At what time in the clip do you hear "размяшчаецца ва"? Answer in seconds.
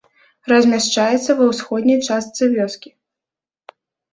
0.51-1.45